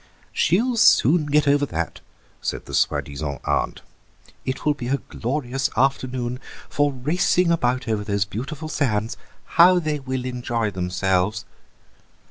"She'll 0.33 0.77
soon 0.77 1.27
get 1.27 1.47
over 1.47 1.63
that," 1.67 2.01
said 2.41 2.65
the 2.65 2.73
soi 2.73 3.01
disant 3.01 3.39
aunt; 3.47 3.83
"it 4.45 4.65
will 4.65 4.73
be 4.73 4.87
a 4.87 4.97
glorious 4.97 5.69
afternoon 5.77 6.39
for 6.69 6.91
racing 6.91 7.51
about 7.51 7.87
over 7.87 8.03
those 8.03 8.25
beautiful 8.25 8.67
sands. 8.67 9.15
How 9.61 9.77
they 9.77 9.99
will 9.99 10.25
enjoy 10.25 10.71
themselves!" 10.71 11.45